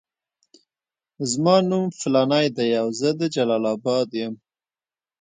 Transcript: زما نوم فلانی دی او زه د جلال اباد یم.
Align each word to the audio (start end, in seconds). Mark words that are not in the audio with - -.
زما 1.31 1.55
نوم 1.69 1.85
فلانی 1.99 2.47
دی 2.57 2.69
او 2.81 2.87
زه 2.99 3.09
د 3.19 3.21
جلال 3.35 3.63
اباد 3.75 4.09
یم. 4.19 4.33